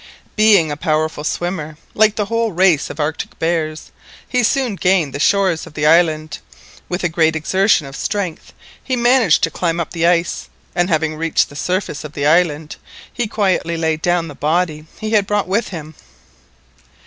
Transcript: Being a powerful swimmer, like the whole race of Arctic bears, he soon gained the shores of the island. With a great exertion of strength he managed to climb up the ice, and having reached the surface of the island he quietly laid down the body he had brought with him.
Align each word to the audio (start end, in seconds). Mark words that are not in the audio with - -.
Being 0.35 0.71
a 0.71 0.75
powerful 0.77 1.23
swimmer, 1.23 1.77
like 1.93 2.15
the 2.15 2.25
whole 2.25 2.53
race 2.53 2.89
of 2.89 2.99
Arctic 2.99 3.37
bears, 3.37 3.91
he 4.27 4.41
soon 4.41 4.73
gained 4.75 5.13
the 5.13 5.19
shores 5.19 5.67
of 5.67 5.75
the 5.75 5.85
island. 5.85 6.39
With 6.89 7.03
a 7.03 7.07
great 7.07 7.35
exertion 7.35 7.85
of 7.85 7.95
strength 7.95 8.51
he 8.83 8.95
managed 8.95 9.43
to 9.43 9.51
climb 9.51 9.79
up 9.79 9.91
the 9.91 10.07
ice, 10.07 10.49
and 10.73 10.89
having 10.89 11.17
reached 11.17 11.49
the 11.49 11.55
surface 11.55 12.03
of 12.03 12.13
the 12.13 12.25
island 12.25 12.77
he 13.13 13.27
quietly 13.27 13.77
laid 13.77 14.01
down 14.01 14.27
the 14.27 14.33
body 14.33 14.87
he 14.99 15.11
had 15.11 15.27
brought 15.27 15.47
with 15.47 15.67
him. 15.67 15.93